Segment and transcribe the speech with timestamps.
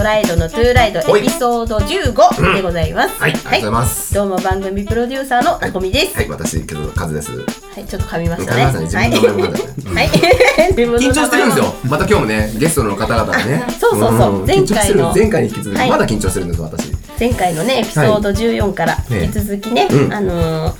[0.00, 3.20] トライドのトゥーライドエピソード15でございます。
[3.20, 4.14] はい、ありがとうございます。
[4.14, 6.16] どうも番組プロデューサーのなこみです。
[6.16, 7.30] はい、私、けど、カズです。
[7.36, 7.44] は
[7.76, 8.64] い、ちょっと噛みましたね。
[8.64, 9.08] 噛みましたね。
[9.10, 10.08] 自分の名前はい。
[10.72, 11.74] 緊張してるんですよ。
[11.84, 13.62] また今日もね、ゲストの方々がね。
[13.78, 14.42] そうそうそう。
[14.42, 14.46] ん。
[14.46, 14.64] 前回の。
[14.64, 15.04] 緊張してる。
[15.14, 15.90] 前回に引き続き、はい。
[15.90, 16.92] まだ緊張してるんです、私。
[17.20, 20.14] 前回のねエピソード14からね引き続きね、うん。
[20.14, 20.74] あのー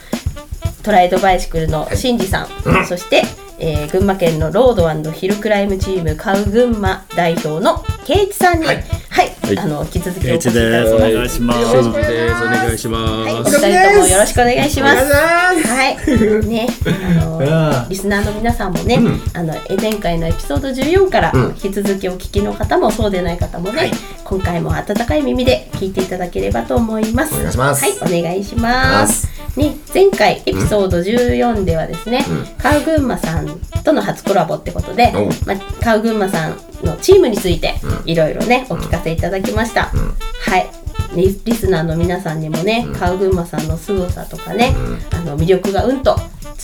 [0.83, 2.87] トライドバイシクルのシンジさん、うん。
[2.87, 3.23] そして、
[3.59, 8.73] えー群馬県のロードヒルクライムチームカウ群馬代表の圭一さんに、は
[9.21, 10.95] はいい、あの引き続きお越しいただです。
[10.95, 11.15] おきます。
[11.15, 11.77] 願いします。
[11.77, 13.59] お願いしはい、おます。
[13.59, 15.13] 二人ともよろしくお願いします。
[15.13, 23.91] はい、ね、あのリスナーの皆さんもね、うんあのえ前回のエピソード14からうん引き続きお聞きの方もそうでない方もね、はい
[24.25, 27.35] 今回も温かい耳で聞いていただければと思います。
[27.35, 29.29] お願いしますはい、お願いします。
[29.57, 35.13] ね、前回エピソード14ではですね、うんカウグンマさんとの初コラボってことで
[35.47, 39.91] まあ、カウグンマさんのチームについてうんいろいろねお聞かせいただきました。
[39.95, 40.15] うん
[40.51, 40.69] はい。
[41.15, 44.75] リリスナーの皆さんにもね、うんカウグンマさんの凄さとかね、
[45.13, 46.17] うあの魅力がうんと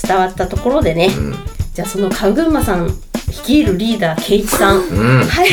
[0.06, 1.34] 伝わったところでね、うん。
[1.74, 2.86] じゃあそのカウグンマさん
[3.28, 5.24] 率いるリーダーケイチさん、うん。
[5.24, 5.48] はい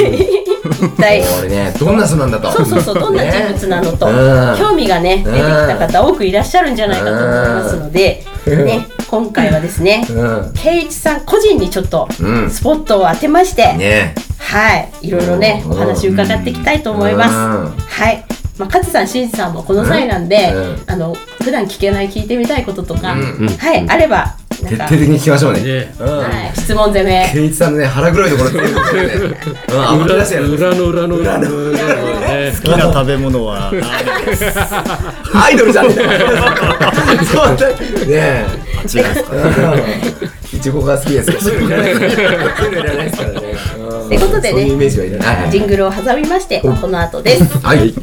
[0.64, 2.52] 一体これね、どんな人なんだと。
[2.52, 10.54] そうそうそうどんな人物なのと、うん興味がね出てきた方多くいらっしゃるんじゃないかと思いますので、うんね今回はですね、うん。
[10.54, 12.50] ケイチさん個人にちょっとうん。
[12.50, 17.30] スポットを当てまして、ねはいいろいろねうんお話伺っていきたいと思います。
[17.30, 18.24] うんはい。
[18.58, 25.94] まあ、勝さん、しんさんもこの際なんで、うんあの普段聞けない聞いてみたいこととか、うんはい、あれば徹底的に聞きましょうね。
[26.00, 27.30] はい、質問攻め。
[27.34, 29.38] ケイチさんのね、腹黒いところっていうのね。
[30.56, 32.54] 裏の裏の裏の裏のね。
[32.56, 33.72] 好きな食べ物は。
[35.34, 37.76] アイドルじゃねえ そうだね
[38.10, 38.46] え。
[38.94, 39.32] 違いますか。
[40.54, 41.40] いちごが好きですよ。
[41.42, 43.56] そういうのいらないそういうのいらないですからね。
[43.78, 44.90] うんってことでね。
[45.50, 47.58] ジングルを挟みまして、この後です。
[47.60, 47.94] はい。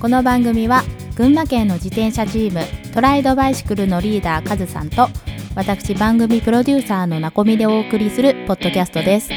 [0.00, 0.82] この番組は
[1.14, 5.08] 群馬県の自転車チームトライドバイシクルのリーダーカズさんと
[5.54, 9.34] 私番組プロデューサーのなこみでお送りするポッドキャストですは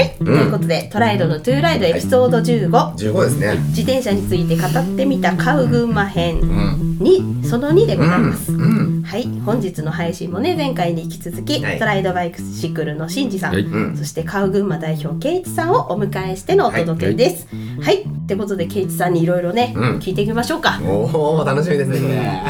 [0.00, 3.56] い、ということで、トライドのトゥーライドエピソード15、十五ですね。
[3.68, 6.98] 自転車について語ってみたカウ群馬編うん。
[7.00, 8.52] に、その2でございます。
[8.52, 8.77] うん。
[9.08, 13.96] はい、本日の配信もね、前回に引き続き、はいトライドバイクシクルのシンジさん、はいうん。
[13.96, 17.48] そしてカウ群馬代表ケイチさんをお迎えしてのお届けです。
[17.80, 20.78] はい、ってことでケイチさんにいろいろね、うん聞いてみましょうか。
[20.84, 22.42] おお、楽しみですね。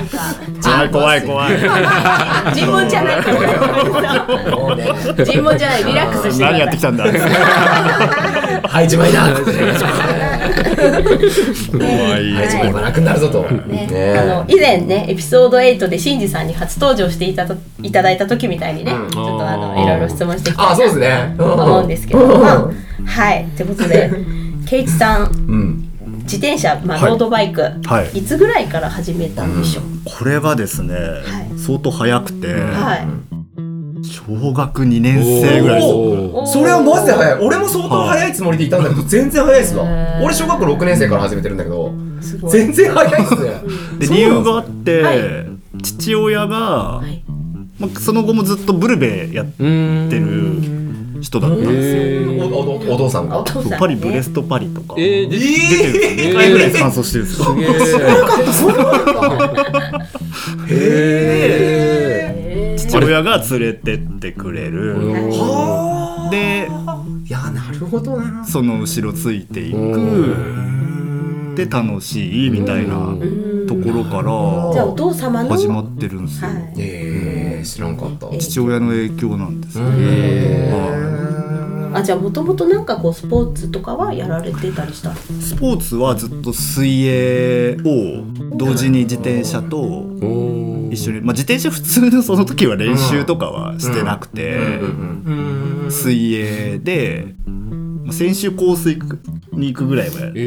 [0.60, 2.54] これ怖い怖い怖い。
[2.54, 3.22] 尋問 じゃない。
[5.24, 6.50] 尋問じゃない、リラックスしてください。
[6.50, 7.04] 何やってきたんだ。
[8.68, 9.28] はい、一枚だ。
[10.52, 12.46] はい、怖い。
[12.46, 13.42] 一枚が楽になるぞと。
[13.42, 13.86] ね。
[13.86, 14.18] ね。
[14.18, 19.10] あの以前ねエピソード8でシンジさんに初登場していただいただいた時みたいにね、うん。
[19.10, 21.34] ちょっとあのいろいろ質問していきたいあ、なそうですね。
[21.36, 22.70] と思うんですけども、まあ
[23.04, 23.44] はい。
[23.44, 24.10] ってことで
[24.66, 25.26] ケイチさんう
[25.56, 25.84] ん。
[26.28, 28.18] 自転車、まあ、はいロードバイク、はい。
[28.18, 30.94] い、つぐらいから始めたんでしょう、これはですね、
[31.56, 31.58] い。
[31.58, 33.27] 相当早くて、はい、
[34.02, 35.86] 小学2年生ぐらいで
[36.46, 36.52] す。
[36.52, 37.40] それはマジで早い。
[37.40, 39.84] 俺も相当早いつもりでいたんだけど、全然早いですわ。
[40.22, 41.92] 俺小学校6年生から始めてるんだけど、
[42.50, 43.62] 全然早いっすね。
[44.00, 45.18] 理由があって、はい
[45.82, 46.56] 父親が、
[46.98, 47.22] はい
[47.78, 51.74] まあ、その後もずっとブルベやっうんてる人だったんですよ。
[51.82, 53.44] えおおお父さんが？
[53.78, 55.44] パリブレストパリとか、えー、で出
[55.78, 56.30] てるんですよ。
[56.30, 57.46] 2回ぐらい乾燥してるんですよ。
[57.46, 58.08] すげえ。
[60.70, 61.67] へ父
[63.18, 64.96] 親が連れてってくれる。
[66.30, 67.04] であ。
[67.26, 68.44] いや、なるほどな。
[68.44, 72.94] その後ろついていくうで楽しいみたいな
[73.66, 74.22] ところか
[74.72, 78.28] じゃあお父様のら始まってるんですよ、はいええ、知らんかった。
[78.38, 81.27] 父親の影響なんですね、へ
[81.92, 88.24] あじゃあもともとなんかこうスポーツとかはやられてたりしたスポーツはずっと水泳を
[88.56, 90.04] 同時に自転車と
[90.90, 94.58] 一緒に、まあ、自転車普通のその時は練習とかはしてなくて、
[95.90, 97.34] 水泳で
[98.04, 99.18] まあ先週コース行く
[99.52, 100.42] に行くぐらいはやってて、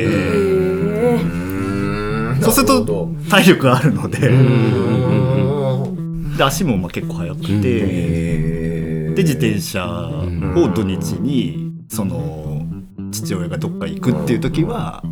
[0.00, 4.32] へうんそうすると体力があるので,、う
[5.90, 8.63] んで足もまあ結構速くて、
[9.24, 12.62] 自転車を土日にその
[13.10, 15.02] 父親がどっか行くっていう時は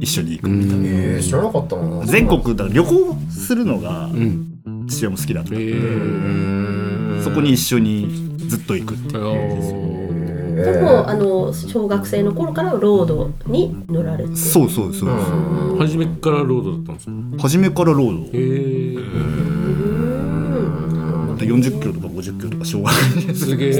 [0.00, 2.04] 一緒に行くみたいな、えー、知らなかったな。
[2.06, 4.46] 全国だから旅行するのがうん。
[4.88, 14.36] 父親も好きだったんで、えそこに一緒にずっと行くっていうでもあの小学生の頃からロードに乗られて。
[14.36, 15.14] そうそうそうそ
[15.74, 17.12] う、初めからロードだったんですか？
[17.42, 18.24] 初めからロード。
[18.26, 18.96] へえ
[21.54, 23.72] 40キロとか50キロとか小学生すげえ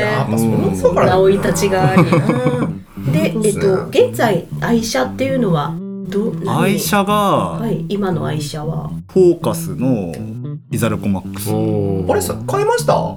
[0.00, 2.04] やっぱそのそうから生い立ちがあり
[3.12, 5.74] で、えっと、現在愛車っていうのは
[6.08, 10.12] ど何愛車がはい今の愛車はフォーカスの
[10.70, 11.50] イザルコマックス。
[12.10, 13.16] あれさ変えました？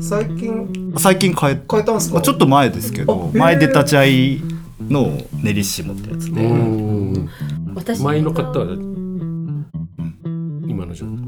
[0.00, 2.14] 最近最近変え変えたんですか？
[2.14, 4.42] まあちょっと前ですけど前出たチャイ
[4.80, 7.28] のネリッシモってやつうで、ん。
[7.74, 8.66] 私前の方は
[10.66, 11.23] 今の状態そう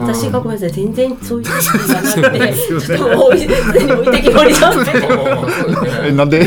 [0.00, 0.72] 私がごめんなさい。
[0.72, 4.12] 全然そういう知識がなくてちょっともうすでに置い。
[4.12, 4.90] てきぼりだって
[6.08, 6.46] えなんでね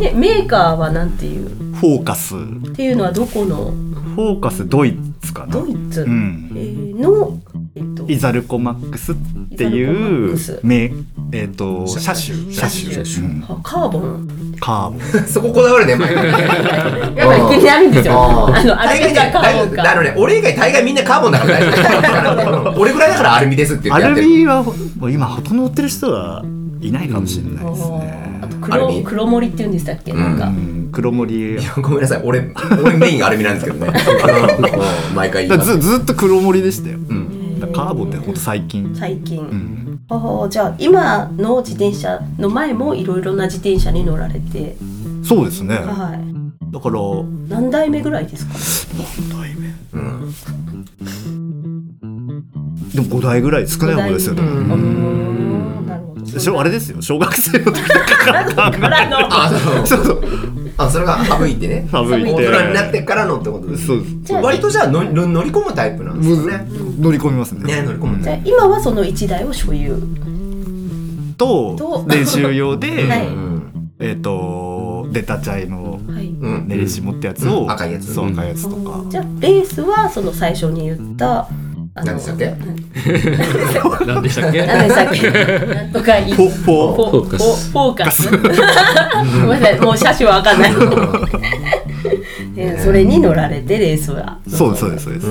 [0.00, 1.44] メメーカーはなんてい。
[1.44, 2.38] うフォーカスっ
[2.74, 2.92] てい。
[2.92, 3.72] うのはどこの
[4.14, 7.38] フォーカスドイツかなドイツ、うんえーの、
[7.76, 9.14] えっと、イザルコマックスっ
[9.56, 10.28] てい。
[10.28, 10.92] うクスめ
[11.30, 12.36] えっ、と車種。
[12.54, 13.42] 車車種。
[13.62, 14.28] カーボン。
[14.60, 15.00] カーボン。
[15.28, 15.92] そここだわるね
[17.16, 18.46] やっぱり気になるんですよ。
[18.54, 19.92] あのアルミかカーボンか。
[19.92, 22.74] あのね俺以外大概みんなカーボンだから大丈夫。
[22.80, 24.72] 俺ぐらいだからアルミですって言ってアルミはも
[25.02, 26.42] う今ほとんど乗ってる人は
[26.80, 28.40] いないかもしれないですね。
[28.42, 29.02] あとアルミ。
[29.04, 30.12] 黒黒森っていうんでしたっけ？
[30.14, 32.20] なんか、うん黒森いやごめんなさい。
[32.24, 32.50] 俺
[32.82, 33.92] 俺メインアルミなんですけどね。
[33.92, 35.14] うん。
[35.14, 37.27] 毎回ずずっと黒森でしたよ、うん
[37.78, 38.92] カーボンってほんと最近。
[38.92, 40.00] 最近、うん。
[40.08, 44.74] あーじゃあ今の自転車の前もいろいろな自転車に乗られて、
[45.22, 45.76] そうですね。
[45.76, 46.72] はい。
[46.72, 47.00] だから
[47.48, 48.96] 何代目ぐらいですか？
[49.30, 49.68] 何代目？
[49.92, 50.34] うん。
[52.92, 56.20] でも5台ぐらい少ない方ですよね、うーんなるほど。
[56.22, 56.58] でしょ？
[56.58, 57.00] あれですよ。
[57.00, 59.08] 小学生の時から。
[59.08, 59.86] の。
[59.86, 60.22] そうそう
[60.78, 61.86] あそれが省いてね。
[61.92, 62.32] 省いて。
[62.32, 63.86] 大人になってからのってことです。
[63.86, 64.16] そうです。
[64.22, 66.66] じゃあ割とじゃあ乗り乗り込むタイプなんですよね。
[66.98, 67.64] 乗り込みますね。
[67.64, 69.96] ね乗り込むじゃ今はその1台を所有。
[71.36, 72.04] とと。
[72.08, 73.26] 練習用で、 はい。
[73.26, 73.62] うん
[74.00, 76.28] えっ、とデタチャイのはい。
[76.28, 77.70] うんネリシモってやつを、うん。
[77.70, 78.14] 赤いやつ。
[78.14, 81.48] そう赤いやつとか、じゃあベースはその最初に言ったあ
[82.04, 82.54] 何でしたっけ？
[84.06, 84.22] 何？
[84.22, 84.66] でしたっけ？
[84.66, 85.30] 何でしたっけ？
[85.74, 86.28] なんとかい。
[86.30, 88.30] いフォフォフォーカス。
[88.32, 88.36] ご
[89.48, 89.80] めんなさい。
[89.80, 90.72] もう車種は分かんない。
[92.54, 94.38] でそれに乗られてレースは。
[94.48, 95.30] そうですそうですそうです、う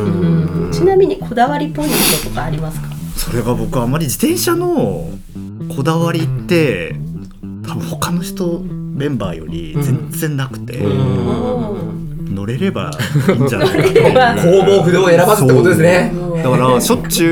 [0.70, 0.72] ん。
[0.72, 1.96] ちなみにこだわりポイント
[2.30, 2.88] とかありますか？
[3.16, 5.10] それが僕あんまり自転車の
[5.76, 6.96] こだわりって
[7.68, 10.80] 多分他の人メンバーより全然なくて、
[12.38, 12.92] 乗れれば
[13.36, 16.14] いいんじゃないか乗 れればな工房不動を選ばずってことですね。
[16.44, 17.30] だからしょっちゅ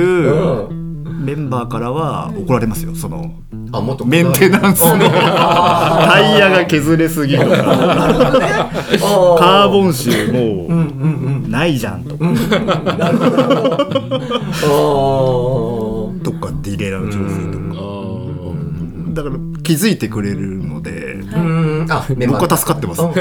[0.71, 0.75] うう
[1.23, 2.95] メンバーからは怒られますよ。
[2.95, 3.31] その
[3.71, 7.55] あもっとメンテナンスの タイヤが削れすぎるとか
[9.39, 10.75] カーボンシューも
[11.45, 12.25] うないじゃんとか。
[16.23, 17.85] とかディレイラーの調整とか。
[19.13, 19.35] だから
[19.65, 21.15] 気づいてくれるので。
[21.15, 21.87] うん。
[21.89, 23.01] あメンバー僕は助かってます。
[23.01, 23.11] ね。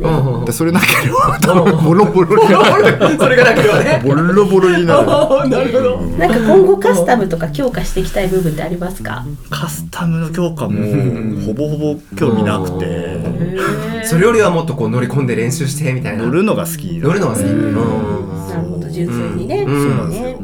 [0.00, 0.44] うん。
[0.44, 3.18] でそれなければ多分ボロボロになる。
[3.18, 4.02] それがなければね。
[4.04, 5.06] ボロボロになる。
[5.48, 6.00] なるほど。
[6.18, 9.26] なんか今後カスタムとか強化していきたい部分ってありますか？
[9.50, 10.80] カスタムの強化も
[11.42, 13.18] ほぼほぼ興味なくて。
[14.04, 16.24] それよりはもっとこう乗り込んで練習してみたいな。
[16.24, 17.44] 乗るのが好き乗るのが好き。
[17.44, 17.74] うん。
[18.48, 19.82] なるほど純粋にね、うん。
[19.82, 20.38] そうだね。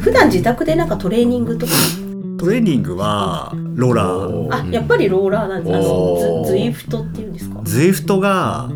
[0.00, 1.72] 普段自宅でなんかトレーニングとか
[2.42, 4.52] トレーニングはローラー。
[4.52, 7.60] あやっぱりローラーなんですあのズズイフトっていうんですか？
[7.62, 8.68] ズイフトが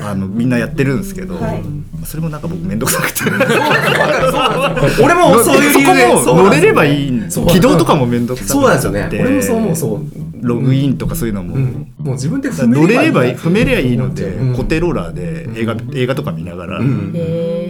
[0.00, 1.62] あのみんなやってるんですけど、はい。
[2.04, 3.20] それもなんか僕めんどくさくて。
[5.02, 7.12] 俺もそういう理由でそこも乗れればいい
[7.48, 8.52] 起動とかもめんどくさくて。
[8.52, 9.08] そうなんですよね。
[9.12, 10.00] 俺もそう思うそう。
[10.42, 11.92] ログインとかそういうのも、うん。
[11.98, 14.52] もう自分で乗れればいい踏めればいいので、うん。
[14.52, 17.12] 固定ローラーで映画映画とか見ながら、うん。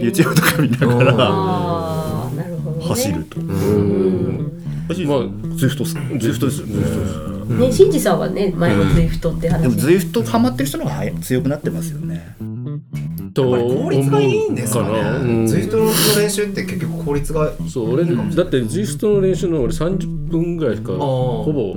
[0.01, 3.37] YouTube とか見ながらあーなるほど、ね、走ると。
[4.89, 5.93] うんまあズイフトっす。
[5.93, 6.67] ズイフトですよ。
[6.67, 7.67] ね。
[7.67, 12.35] ねシンジさんはね前もズイフトって話、でもズイフトハマってる人の方が強くなってますよね。
[13.33, 15.43] と効率がいいんですかね。
[15.43, 15.85] んズイフトの
[16.19, 21.75] 練習って結局効率がそう俺だってズイフトの練習の俺30分ぐらいしかーほぼ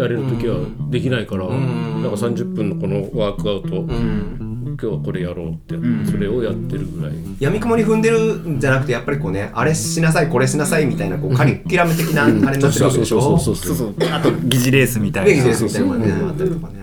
[0.00, 0.58] やれる時は
[0.90, 2.02] できないから、ん。
[2.02, 4.47] なんか30分のこのワークアウト、うん
[4.80, 5.84] 今日はこれやろうってう。
[5.84, 6.06] ん。
[6.06, 7.12] それをやってるぐらい。
[7.40, 13.20] 闇雲に踏んでるんじゃなくてやっぱりこうねあれしなさいこれしなさいみたいなこうカリキュラム的なあれになってるわけでしょ？
[13.20, 13.94] そうそうそうそう。
[14.12, 15.30] あと疑似レースみたいな。
[15.30, 16.78] レギュレースみたいなのがねあったりとかね。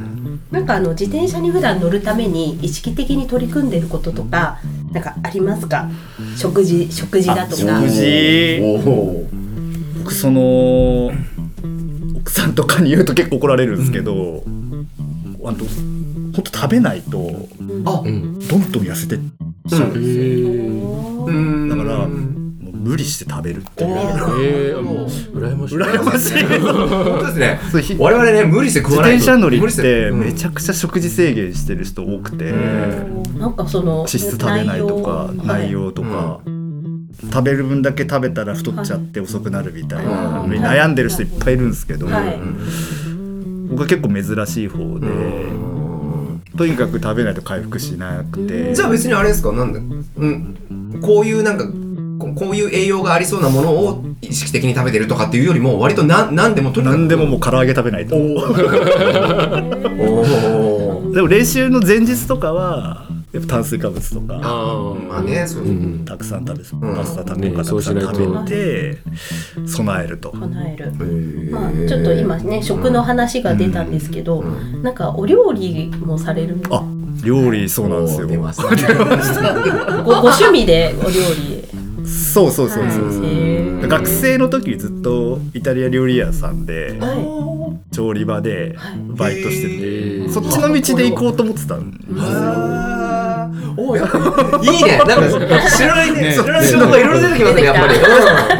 [0.51, 4.59] なんかあの自転車に普段乗るために意識的に取り組んでることとか
[4.91, 5.89] なんかありますか？
[6.37, 7.81] 食事食事だとか。
[7.81, 8.61] 食事。
[9.99, 11.11] 僕その
[12.17, 14.43] 奥さんとかに言うと結構怒られるんですけど、
[15.45, 17.47] あのほんと食べないと
[17.85, 18.39] あうん。
[18.39, 19.15] どんどん痩せて。
[19.15, 19.19] っ
[19.67, 23.89] ちゃうんですよ、うんだから無理して食べるっていう。
[23.89, 25.77] えー、もう羨ましい。
[25.77, 26.43] 羨ましい。
[26.59, 27.59] 本当ですね。
[27.71, 29.23] そうひ我々ね無理して食自わないと。
[29.23, 30.19] 転車乗りってうん。
[30.19, 32.51] めちゃくちゃ食事制限してる人多くて、
[33.39, 35.91] なんかその脂質食べないとか内容。
[35.91, 36.41] とか、
[37.31, 42.05] 食べる分だけ食べたら太っちゃって遅くなるみたいな悩んでる人いっぱいいるんですけど、
[43.69, 45.07] 僕は結構珍しい方で、
[46.57, 48.73] とにかく食べないと回復しなくて。
[48.73, 49.51] じゃあ別にあれですか？
[49.51, 51.65] なんで、うん、こういうなんか
[52.17, 58.15] ここういう栄養がありそうなものを意識的に食べてるとかっていうよりも割とな何でもとにかく何でももう唐揚げ食べないと。
[61.13, 63.04] でも練習の前日とかは
[63.35, 64.39] やっぱ炭水化物とか。
[64.41, 66.05] あまあねそう、うん。
[66.05, 66.79] たくさん食べてん。
[66.95, 68.97] パスタとねかたくさん食べて
[69.67, 70.33] 備えると。
[70.33, 70.49] まあ、
[71.87, 74.41] ちょっと今ね食の話が出たんですけど、
[74.81, 76.83] なんかお料理もされるあ
[77.23, 78.27] 料理そうなんですよ。
[78.27, 78.63] 出ました
[80.03, 81.65] ごご趣味でお料理。
[82.07, 83.11] そうそうそうそう。
[83.11, 83.87] そう。
[83.87, 88.99] 学生の時ずっとイタリア料理屋さんでは調理場ではい。
[89.15, 89.67] バイトして
[90.27, 92.15] て、そっちの道で行こうと思ってたんですよ。
[93.77, 94.17] おーやっぱ
[94.63, 94.97] いいね。
[94.97, 96.33] なんか知らないね。
[96.33, 97.87] 知らない人がいろいろ出てきますねやっぱ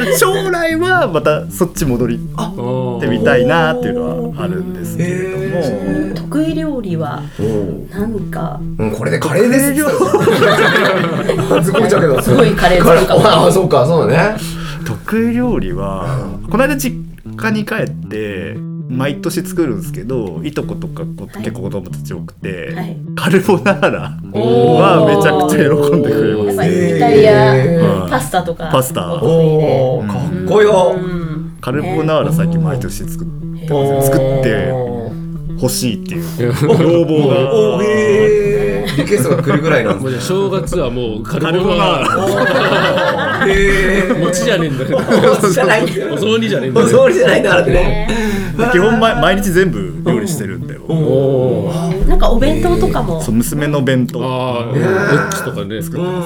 [0.03, 0.17] り。
[0.17, 2.51] 将来はまたそっち戻りあ。
[2.97, 5.45] ってみたいなっていうのはあるんですけれども。
[6.11, 7.89] い得意料理はうん。
[7.91, 9.75] 何かうんこれでカレーです。
[9.75, 12.21] すごいだけど。
[12.21, 14.39] すごいカレー作るああそうかそうだね。
[14.85, 16.95] 得意料理はこの間実
[17.37, 18.55] 家に帰って
[18.89, 21.03] 毎年作るんですけどいとことか
[21.39, 22.97] 結構子供たち多くて、はい。
[23.15, 26.69] カルボナーラはめちゃくちゃ喜んでくれます。
[26.69, 29.13] イタリア、うんパスタとかパスタ。
[29.21, 31.57] おかっこようん。
[31.61, 34.09] カルボナーラ最近毎年作ってます。
[34.11, 34.67] 作って
[35.61, 36.23] 欲しいっていう。
[36.39, 37.53] 要望が。
[37.53, 38.65] おー
[38.97, 44.15] リクエストが来るぐらいなんです正月はもうカルボナーラ。
[44.19, 48.07] 餅じゃねえんだよーじゃないお雑煮じゃねえんだおよ雑煮じゃないんだからってね。
[48.09, 48.34] ラ
[48.71, 50.77] 基本毎毎日全部料理してるんで。
[50.87, 51.73] おお
[52.07, 53.21] なんかお弁当とかも。
[53.21, 54.23] そう娘の弁当。
[54.23, 55.81] ああ X とかね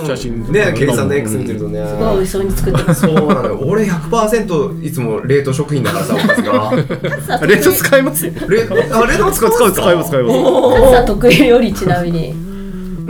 [0.06, 1.10] 写真ねケイさん。
[1.10, 1.86] の X 見てるとね。
[1.88, 3.02] すごい美味しそうに作ってます。
[3.02, 3.60] そうなのよ。
[3.64, 7.48] 俺100%いつも冷凍食品だからさおかずが。
[7.48, 8.34] 冷凍使いますよ。
[8.48, 10.44] 冷あ冷凍使う使う使います使います
[10.82, 12.32] カツさん得意料理ちなみに。
[12.32, 12.36] う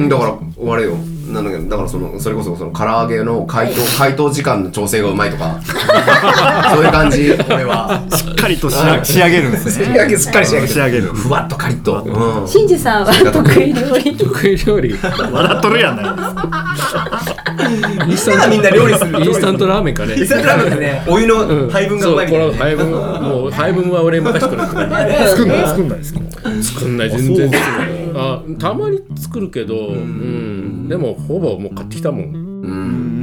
[0.04, 0.94] んだからあれよ
[1.34, 5.60] なんだけどだからそのそれこそその唐揚げの解凍解凍時間の調整がうまいとか。
[6.74, 7.34] そういう感じ。
[7.50, 8.02] 俺は。
[8.12, 9.86] しっかりと仕上仕上げるんですね。
[9.86, 11.04] 仕上げしっかり仕上げて仕上げる。
[11.08, 12.02] ふわっとカリッと。
[12.02, 12.48] うん。
[12.48, 14.16] しんじさんは得意料理。
[14.18, 14.96] 得意料理。
[15.02, 16.06] 笑っとるやない。
[16.06, 17.20] ですか
[18.08, 20.16] インスタントみんな料理するインスタントラーメンかね。
[20.16, 21.04] インスタントラーメンってね。
[21.08, 22.52] お湯の配分がうまいみたいなね。
[22.52, 24.86] そうこの配分もう配分は俺に任せてくれ。
[24.86, 25.98] って作んない作んない。
[26.00, 26.20] ですか
[26.62, 30.88] 作んない全然作んないあたまに作るけどうん。
[30.88, 32.36] でもほぼもう買ってきたもん。
[32.36, 33.19] うん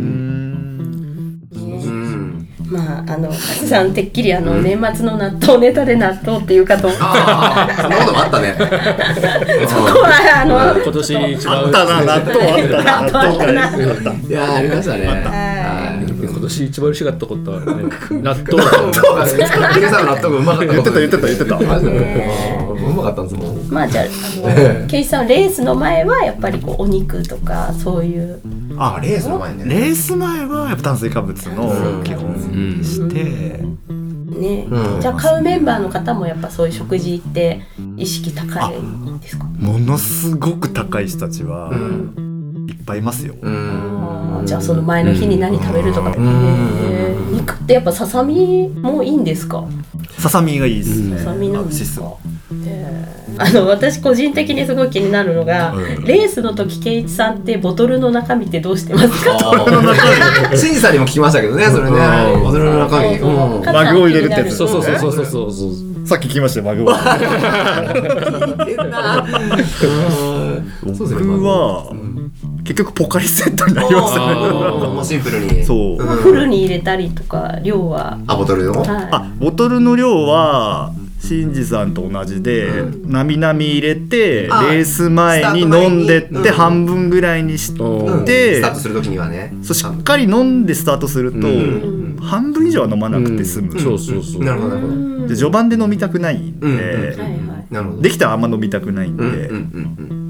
[2.68, 6.88] まああのカツさんてっきりあの年末の納豆ネタで納豆っていうかと。
[6.88, 8.54] 思ってああそんなこともあったね。
[9.68, 13.02] そこはあの今年一番あったな納豆あったな。
[13.02, 15.06] 納豆会あったいやーありましたね。
[15.06, 15.86] は
[16.28, 17.66] 今年一番嬉しかったことはね
[18.10, 19.32] 納豆そうだね
[19.74, 23.22] ケイさんの納豆がうまかった言ってた言ってた言ってたマジでうまかった。
[23.22, 28.40] んですもんまあじゃああのケイジさんレースの前はやっぱりこうお肉とかそういう
[28.78, 29.64] あレースの前ね。
[29.64, 32.34] レース前はやっぱ炭水化物の基本
[32.78, 35.00] にして、ね、うん。
[35.00, 37.62] じゃあ買うメンバーの方もやっぱそういう食事って
[37.96, 39.44] 意識高いんですか？
[39.44, 43.34] ものすごく高い人たちはうんいっぱいいますよ、
[44.44, 46.14] じゃあその前の日に何食べるとか、
[47.32, 49.64] 肉ってやっぱささみもいいんですか？
[50.18, 52.12] ささみがいいですね、ささみなんですか？
[53.38, 59.36] あの私個人的にすごい気になるのが、うんレースの時圭一さんってボトルの中身ってどうしてますか？
[60.56, 61.98] シンジさんにも聞きましたけどねそれね。
[62.34, 62.42] うん。
[62.44, 63.18] ボトルの中身。
[63.72, 64.56] マグを入れるってやつ。
[64.56, 65.72] そうそうそうそうそうそうそう。
[66.06, 66.96] さっき聞きましたよマグは
[70.96, 71.26] そうですね。
[71.26, 71.90] 僕は
[72.64, 74.24] 結局ポカリセットになりましたね。
[74.26, 74.92] あー。
[74.94, 75.64] もうシンプルに。
[75.64, 75.78] そう。
[75.92, 78.72] うんフルに入れたりとか量は、あボトルの？
[78.82, 81.00] はあボトルの量はシ
[81.34, 88.26] ンジさんと同じで、なみなみ入れてレあース前に飲んでって半分ぐらいにして、うん。
[88.26, 89.54] スタートするときにはね。
[89.62, 92.18] そうしっかり飲んでスタートすると、うん。
[92.20, 94.44] 半分以上は飲まなくて済む、そうそうそう。
[94.44, 95.26] なるほどなるほど。
[95.26, 97.16] い、で序盤で飲みたくないんで、
[98.00, 100.26] できたらあんま飲みたくないんで、うんうんうん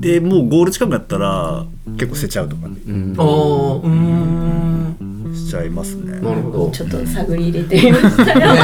[0.00, 1.66] でもうゴール近くなったら
[1.98, 2.76] 結構捨てちゃうとかね。
[2.88, 3.14] うん。
[3.18, 4.29] あーうーん。
[4.29, 4.29] し
[5.50, 6.18] ちゃいますね。
[6.20, 6.70] なるほど。
[6.70, 8.38] ちょっと探り入れてみましたよ。
[8.54, 8.60] ね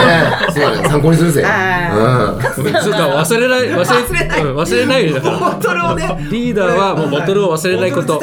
[0.48, 0.52] え。
[0.52, 0.88] そうだね。
[0.88, 1.44] 参考にするぜ。
[1.44, 2.42] あうん。
[2.42, 6.28] ちょっと忘れない忘れうん忘れないよボトルをね。
[6.30, 8.20] リーダーはもうボトルを忘れないこと。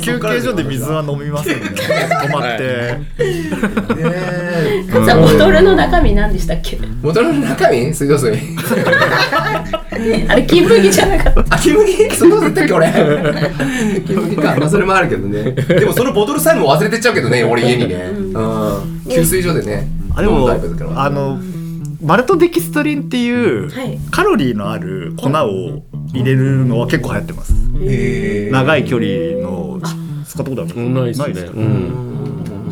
[0.00, 3.06] 休憩所で水は飲みますんで 止まって、ね
[3.98, 4.45] え
[4.84, 5.20] カズさん。
[5.22, 6.76] ボトルの中身何でしたっけ？
[7.02, 7.94] ボトルの中身？
[7.94, 8.32] 水道水
[10.28, 11.56] あれ金麦じゃなかった。
[11.56, 12.92] あ、キムギそんなこと言ったっけ俺？
[14.06, 14.56] キムギか。
[14.56, 15.52] まあそれもあるけどね。
[15.52, 17.94] でもそのボトルさえも忘れてっちゃうけどね、俺家にね。
[17.94, 19.02] うん。
[19.08, 19.88] 給水所でね。
[20.14, 21.02] あでも飲むタイプだから。
[21.04, 21.38] あの
[22.02, 23.98] マルトデキストリンっていうはい。
[24.10, 27.54] カロリーのある粉を入れるのは結構流行ってます。
[27.80, 29.08] へ長い距離
[29.42, 29.80] の
[30.26, 30.74] 使ったことある。
[30.74, 30.94] うん。
[30.94, 31.40] ないっすね。
[31.40, 32.15] ようん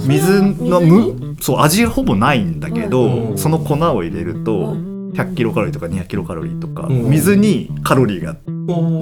[0.07, 4.75] 水のむそう味がほぼないんだけどその粉を入れると
[5.15, 6.93] 100キロカロリーとか200キロカロリーとかん。
[7.11, 8.35] 水にカロリーが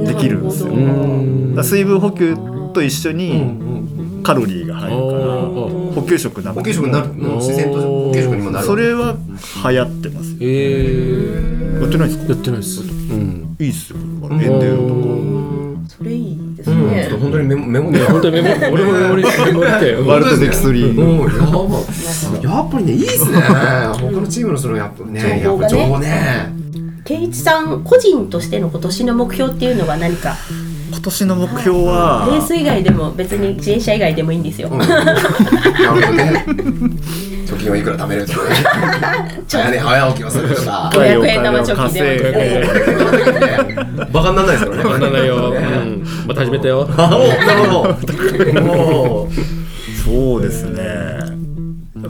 [0.07, 0.73] できるんですよ。
[1.57, 2.37] だ水分補給
[2.75, 3.43] と一緒に
[4.23, 5.49] カロリーが入るからう
[5.89, 7.09] ん補給食な補給食になる。
[7.11, 8.67] うん自然と補給食にもなる。
[8.67, 9.17] それは
[9.71, 10.37] 流行ってますよ。
[10.43, 11.81] えー。
[11.83, 12.33] やってないですか？
[12.33, 12.83] やってないっす。
[12.83, 12.85] う
[13.15, 13.57] ん。
[13.59, 13.99] いいっすよ。
[14.21, 15.42] とそれいいです
[16.83, 16.91] うん。
[16.91, 17.19] ねちょっ。
[17.19, 21.69] と本当にメモメモいや本当にメモ俺もメモリメモってかマルトデキストリンうん、やば。
[22.43, 23.41] やっぱりね、いいっすね。
[23.41, 26.53] 他のチームのそのやっぱね、や情報がね情報ね。
[27.05, 30.37] ケイイチさん個人としての今年の目標っていうのは何か？
[30.93, 34.69] 今年の目標レーはス以外でも別に自転車以外でもいいんですよ。
[34.71, 36.45] うんなるほどね。
[37.53, 38.55] 貯金をいくら貯める とかね。
[39.49, 40.91] 早寝早起きをするとか。
[40.95, 42.33] 500円玉貯金で。
[44.13, 44.85] バカにならないですからね。
[44.85, 45.37] バカならないよ。
[45.37, 46.05] うん。
[46.27, 46.87] また始めたよ。
[46.97, 47.17] なる
[47.71, 47.97] ほ
[48.65, 49.29] ど。
[50.05, 50.83] そうですね。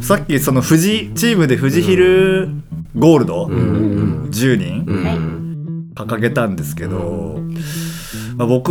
[0.00, 2.48] さっきその富士チームで富士ヒル
[2.96, 4.86] ゴールド？10人？
[5.04, 5.18] はい。
[5.94, 7.38] 掲げたんですけど、
[8.36, 8.70] まあ、僕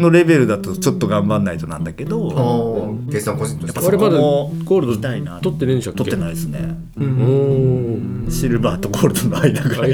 [0.00, 5.98] のレベルだとちょっと頑張んないとなんだけど計算個人としてやっぱ俺まだそこもゴールド行きたいな取ってねえんでしたっけ？
[5.98, 6.58] 取ってないですね。
[6.96, 9.92] おーシルバーとゴールドの間ぐらい。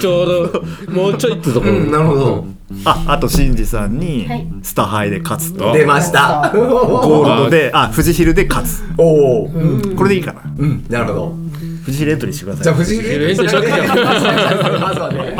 [0.00, 0.52] ちょう
[0.86, 1.72] どもうちょいってところ。
[1.72, 2.46] うんなるほど。
[2.84, 4.46] ああとシンジさんにはい。
[4.62, 6.50] スタハイで勝つと、出ました。
[6.54, 8.82] ゴールドであ富士ヒルで勝つ。
[8.98, 9.48] おお。
[9.96, 10.42] これでいいかな。
[10.58, 11.36] うん、なるほど。
[11.84, 12.64] 富士ヒルエントリーしてください。
[12.64, 14.80] じゃあ藤井エントリーしなくよ。
[14.80, 15.36] まずはね。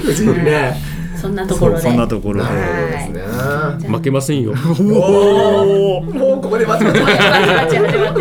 [0.00, 1.01] 藤井ね。
[1.22, 1.82] そんなところで。
[1.82, 3.08] そんなところでなるほどです
[3.82, 3.88] ね。
[3.88, 6.02] 負けませんよおお。
[6.02, 7.14] もうここで待ってまって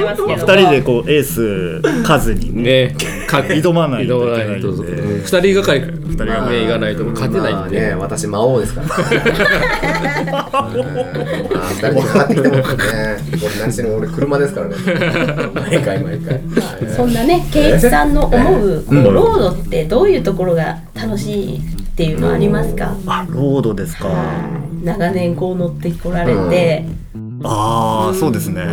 [0.04, 0.36] ますけど。
[0.36, 2.96] 二人でこうエース数にね
[3.28, 8.88] 挑まないといけないんで二人がかり二人がねいかないと勝てないんまあね、で私魔王ですから。
[8.88, 10.84] あー
[11.70, 12.64] 二人でかかってきてもね。
[13.32, 14.76] 俺何しても俺車ですからね。
[15.56, 16.40] 毎回毎回。
[16.96, 21.62] そんなね、ケイイチさんの思う、このロードってどういうところが楽しい？
[22.02, 24.08] っていうのありますか、あロードですか。
[24.08, 24.86] はい。
[24.86, 26.86] 長年こう乗ってこられて、
[27.44, 28.66] ああそうですね。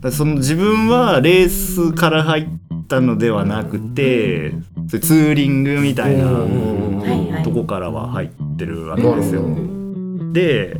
[0.00, 2.46] だその自分はレースから入っ
[2.86, 4.52] たのではなくて
[4.88, 9.42] ツーリングみたいなとこからは入ってるわけですよ。
[10.32, 10.76] で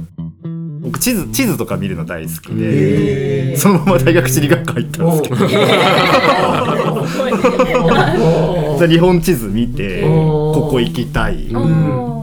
[0.88, 5.37] 僕地図地図とか見るの大好きでそのまま大学地理学科入ったんですけど。
[8.88, 11.48] 日本地図見てここ行きたい。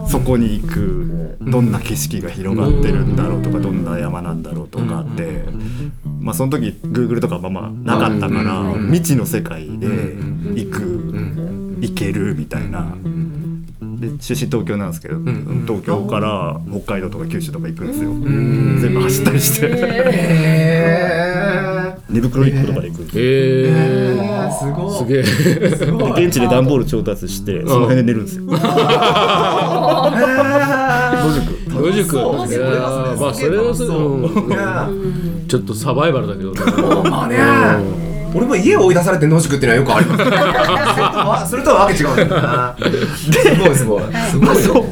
[0.08, 1.36] そこに行く。
[1.40, 5.44] どんな景色が広がってるんだろうとかどんな山なんだろうとかって。
[6.20, 9.86] まあその時 Google とかまあまあなかったから未知の世界で
[10.54, 11.14] 行く。
[11.78, 12.96] 行けるみたいな。
[14.16, 15.18] で出身東京なんですけど、
[15.66, 18.10] 東京から北海道とか九州とか行くんですよ、
[18.80, 19.68] 全部走ったりして。
[19.70, 21.26] へ
[22.08, 23.24] 寝袋1個とかで行くんですよ。
[23.24, 24.52] えー。
[24.58, 24.86] すごい。
[24.86, 25.22] ーすげえ。
[25.22, 28.44] で現地で段ボール調達してその辺で寝るんですよ。
[28.46, 28.58] 野
[31.34, 31.46] 宿。
[31.72, 32.16] 野宿。
[33.20, 35.46] まあそれはそれう。
[35.48, 36.60] ちょっとサバイバルだけどね。
[37.10, 38.15] まあね。
[38.36, 40.24] 俺も家を追い出されて野宿っていうのはよくあ
[41.20, 41.50] ります。
[41.50, 42.76] それとはわけ違うんだよな。
[43.16, 44.02] すごいすごい。
[44.30, 44.84] すごいそ。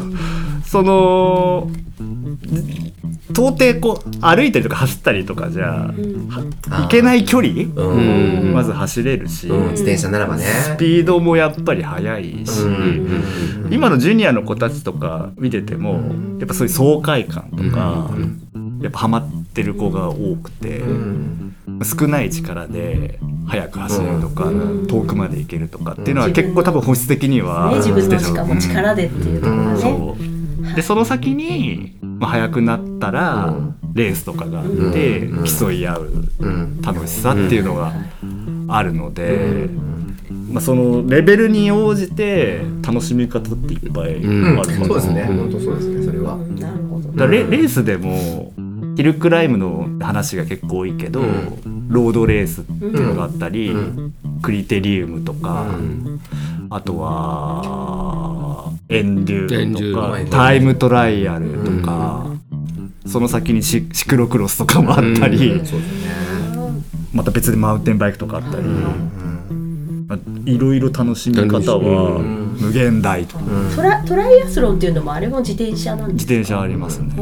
[0.64, 1.70] その
[3.30, 7.64] 到底こう歩いたりとか走ったりとかじゃは行けない距離？
[7.74, 8.52] うん。
[8.52, 10.44] まず走れるし、うん自転車ならばね。
[10.44, 12.60] スピードもやっぱり速いし、
[13.70, 16.00] 今のジュニアの子たちとか見てても
[16.38, 18.10] やっぱそういう爽快感とか、
[18.84, 20.82] やっぱハマってる子が多くて、
[21.82, 24.44] 少ない力で速く走れるとか、
[24.88, 28.56] 遠くまで行けるとかっていうのは結構多分本質的には、ね、自分のしかもう。
[28.56, 30.76] ん力でっていうところそう。
[30.76, 33.54] でその先に、まあ、速くなったら、
[33.94, 36.82] レースとかがあって、競い合ううん。
[36.82, 37.92] 楽しさっていうのが
[38.68, 39.70] あるので、
[40.50, 44.64] まあ、そのレベルに応じて楽しみ方っていっぱいあるうんの。
[44.64, 45.24] そうですね。
[45.24, 46.04] 本当そうですね。
[46.04, 46.36] それは。
[46.36, 47.08] なるほど。
[47.12, 48.52] だレレースでも
[48.96, 51.20] ヒルクライムの話が結構多いけど、
[51.88, 53.74] ロードレースっていうのがあったり、
[54.42, 55.66] クリテリウムとか、
[56.70, 62.26] あとはエンデュエンデューとーかタイムトライアルとか、
[63.06, 65.62] その先にシシクロクロスとかもあったり、ね。
[67.12, 73.38] また別でマウンテンバイクとかあったり、まあいろいろ楽しみ方は無限大と、
[73.74, 77.14] トラトライアスロンっていうのもあれも自転車なんです自転車ありますね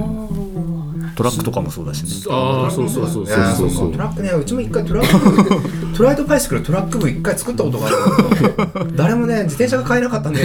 [1.14, 2.10] トラックとかもそうだしね。
[2.30, 3.44] ああそうそうそうそう。
[3.56, 10.40] そうそうトラックねうちも一回トラックトライドバイシクルトラック部一回作ったことがあるんだけど誰もね自転車が買えなかったんで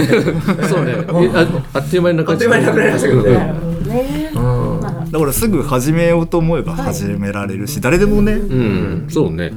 [0.68, 0.96] そうね。
[0.98, 3.34] えああっという間になくなっちゃあっという間になくなりましたけどね。
[3.34, 4.32] なるほどね。
[4.34, 8.34] まあだからすぐ始めようと思えば始められるし、誰でもね。
[8.34, 9.08] うん。
[9.10, 9.54] そうね。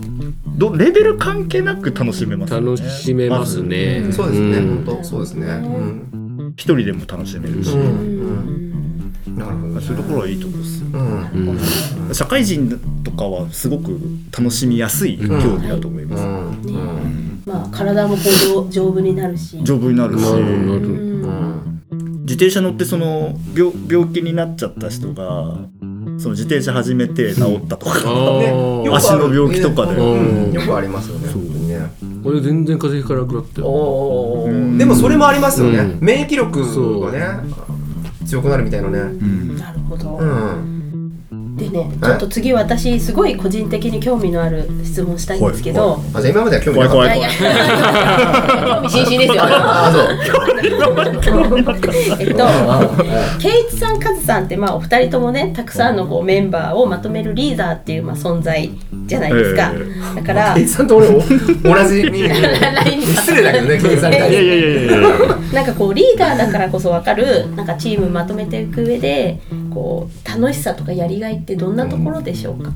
[0.46, 2.66] どレベル関係なく楽しめますよね。
[2.66, 4.12] 楽しめますね。
[4.12, 4.84] そうですねん。
[4.84, 5.04] 本当。
[5.04, 5.46] そうですね。
[5.46, 6.54] うん。
[6.56, 10.79] 一人でも楽しめるし、なるほどねそういうところはいいところです
[12.12, 13.98] 社会人とかはすごく
[14.36, 17.42] 楽しみやすい競技だと思います、うん。
[17.46, 18.22] まあ体もこ
[18.68, 19.62] う丈夫になるし。
[19.62, 20.22] 丈夫になるし。
[20.22, 20.78] なるなる。
[20.78, 21.80] うん。
[22.22, 25.56] 自転車乗ってその病病気になっちゃった人が
[26.18, 28.84] その自転車始めて治ったとか、あー。
[28.84, 30.52] よくある足の病気とかで、うん。
[30.52, 31.28] よくありますよね。
[31.28, 31.42] そう。
[31.42, 31.90] ね。
[32.24, 34.76] 俺全然風邪ひかなくなったよ。
[34.76, 35.78] でもそれもありますよね。
[35.78, 35.98] うん。
[36.00, 37.26] 免疫力がね
[38.26, 38.98] 強くなるみたいなね。
[38.98, 39.56] うん。
[39.56, 40.18] なるほど。
[40.18, 40.79] うん
[41.60, 46.00] でね、ちょっと次私すごい個人的に興味のある質問したいんですけど。
[46.30, 47.14] 今までは興味なかった。
[47.14, 47.38] 怖いいやいや
[48.60, 49.42] 興味津々ですよ。
[52.18, 52.46] えっと、
[53.38, 58.70] ケイチさん、カズさんって、まあ、お二人ともね、たくさんのこうメンバーをまとめるリーダーっていう、まあ、存在
[59.06, 59.72] じゃないですか。
[59.74, 61.20] えだからケイ、さんと俺お同
[61.88, 69.40] じに失礼だけどねケイさんいやいやいやいやいやなんかこうリーダーだからこそ分かるなんかチームまとめていく上で
[69.72, 72.70] こう楽しさとかやりがいってどんなところでしょうか、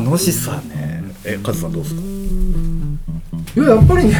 [0.00, 1.02] 楽しさね。
[1.24, 2.00] えカズさんどうですか？
[3.56, 4.14] いややっぱりね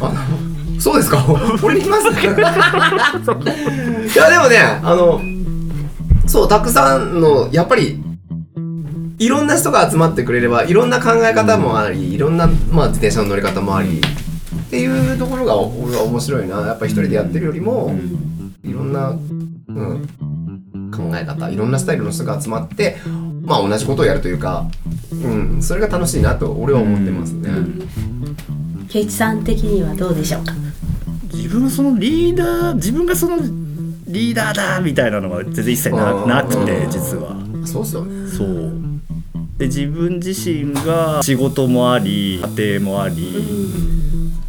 [0.00, 0.26] あ
[0.74, 1.22] のそうですか？
[1.62, 2.14] 俺に言います い
[4.16, 5.20] やでもねあの
[6.26, 8.02] そうたくさんのやっぱり
[9.18, 14.02] いろんな人が集まってくれればいろんな考え方もありいろんな、まあ、自転車の乗り方もありっ
[14.70, 16.60] ていうところが俺は面白いな。
[16.62, 17.94] やっぱり一人でやってるよりも
[18.64, 20.08] いろんな、うん、
[20.96, 22.96] 考え方いろんなスタイルの人が集まって
[23.42, 24.66] まあ同じことをやるというか、
[25.12, 25.16] う
[25.56, 27.50] ん、それが楽しいなと俺は思ってますね。
[28.88, 30.52] ケイチさん的にはどうでしょうか？
[31.32, 33.38] 自分はそのリーダー自分がその
[34.06, 37.34] リーダーだみたいなのが全然一切なうんなくて実は。
[37.66, 38.30] そうっすよね。
[38.30, 38.72] そう。
[39.58, 43.32] で自分自身が仕事もあり家庭もあり。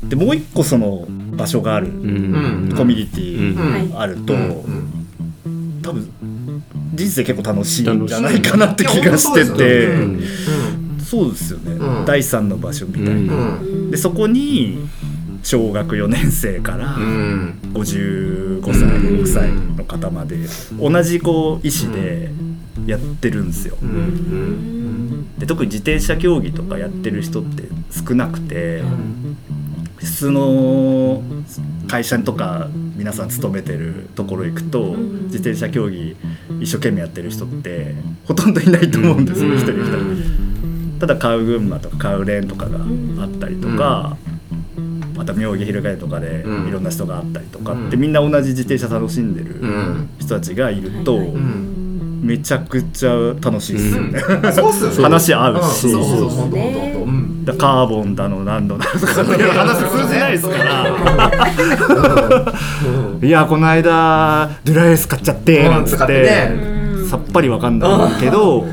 [0.03, 1.05] でもう一個その
[1.36, 1.88] 場所がある。
[1.88, 2.73] うん。
[2.77, 3.91] コミュニティうん。
[3.91, 5.81] があるとうん。
[5.81, 6.12] 多分
[6.95, 9.89] 人生結構楽しいんじゃないかなって気がしてて。
[11.05, 11.73] そうですよね。
[11.73, 12.05] うん。
[12.05, 13.12] 第三の場所みたいな。
[13.12, 13.58] うん。
[13.60, 14.79] うんでそこに
[15.43, 17.60] 小学4年生からうん。
[17.73, 20.38] 55歳6歳の方まで
[20.79, 22.31] 同じこう意思で
[22.88, 23.77] やってるんですよ。
[23.81, 25.38] うん。
[25.38, 28.81] で特に自転車競技とかやってる人って少なくて
[29.97, 31.23] 普通の
[31.88, 36.15] 会社とか皆さん勤めてるところ行くと自転車競技
[36.61, 40.99] 一生懸命やってる人ってほとんどいないと思うんですよ一人二人。
[40.99, 42.79] ただ買う群馬とか買うレーンとかが
[43.23, 44.17] あったりとか、
[45.15, 46.67] また妙義翻とかでうん。
[46.67, 47.89] いろんな人があったりとかっうん。
[47.89, 50.09] てみんな同じ自転車楽しんでるうん。
[50.19, 51.19] 人たちがいると
[52.21, 54.19] めちゃくちゃ楽しいですよね。
[54.53, 55.03] そうっすよね。
[55.03, 55.87] 話合うし。
[55.87, 55.91] うん。
[55.91, 56.29] そうそうそう。
[56.29, 56.99] 本当本当本当。
[56.99, 60.88] うんだカーボンだの何度だのとかっていう話通じないですから。
[63.21, 66.49] いやこの間ドゥラエース買っちゃってなんつっ使って
[67.10, 68.65] さっぱりわかんないけど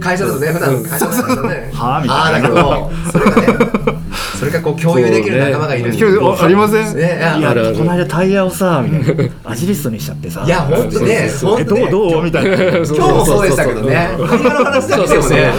[0.00, 1.70] 会社だとね普段会社だとね。
[1.74, 3.69] はあみたいな
[4.38, 6.04] それがこう共有できる仲間がいるんで。
[6.04, 9.24] あありません、ねいやこの間タイヤをさみたいな。
[9.44, 10.42] アジリストにしちゃってさ。
[10.44, 11.30] いや本当ね。
[11.42, 12.24] 本え当ねどうどう？
[12.24, 12.50] みたいな。
[12.56, 14.10] 今日もそうでしたけどね。
[14.18, 15.52] 会話の話だけでもね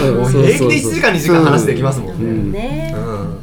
[0.46, 2.58] 平気で1時間2時間話できますもんね。
[2.58, 2.96] ね、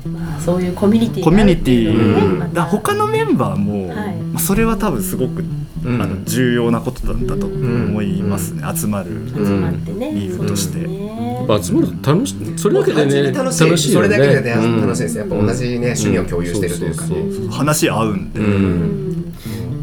[0.06, 0.14] うん。
[0.14, 0.19] まあ、
[0.50, 4.16] そういうコミュニティコミュニティ、だ他のメンバーも、はい。
[4.16, 5.44] まあそれは多分すごく、
[5.86, 6.02] うん。
[6.02, 10.80] あの重要なことだと思いますね、集まる、集まってね、理由として。
[10.82, 12.58] 集まると楽しい。
[12.58, 13.94] それだけでね楽しい。
[13.94, 14.82] それだけでねうん。
[14.82, 15.18] 楽しいです。
[15.18, 17.16] やっぱ同じね趣味を共有してるというかね。
[17.52, 19.34] 話合うんで、うん。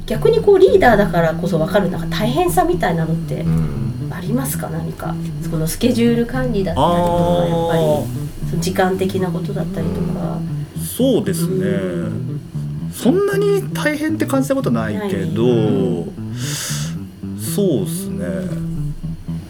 [0.07, 1.91] 逆にこうリーダーだからこそ分かる。
[1.91, 3.45] なんか大変さみたいなのって
[4.11, 4.69] ありますか？
[4.69, 5.15] 何か？
[5.49, 8.07] そのスケジュール管理だったりとかやっぱ
[8.57, 10.39] り時間的なことだったりとか、
[10.97, 12.11] そうですね、
[12.91, 16.07] そんなに大変って感じたことないけど、
[17.55, 18.67] そうですね。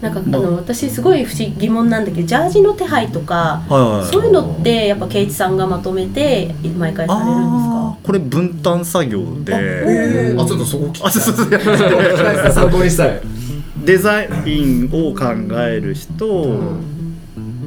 [0.01, 0.23] なんかあ。
[0.23, 4.05] の私すごい不思議疑問なんだけどジャージの手配とかはいはいはい。
[4.05, 9.53] そういうのってやっぱ圭一さんがまとめて毎回されるんですあかーこれ分担作業で。
[9.55, 10.41] えー。
[10.41, 11.07] あちょっとそこ聞きたい。
[11.07, 11.57] あそうそうそう。
[12.53, 13.21] 参考にしたい。
[13.85, 14.27] デザイ
[14.61, 15.25] ンを考
[15.59, 16.59] える人、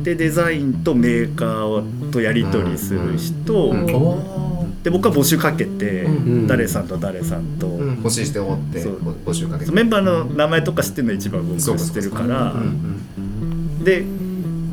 [0.02, 3.94] でデザインとメーカーとやり取りする人、うん。
[3.94, 6.46] おで僕は募集かけて、うん。
[6.46, 7.96] 誰さんと誰さんと、ーうん。
[7.96, 9.72] 欲しい人をって募集かけて。
[9.72, 12.52] メンバーの名前とか知ってるの一番僕知ってるから。
[12.52, 14.04] うんで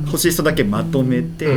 [0.05, 1.53] 欲しい人だけまとめて、で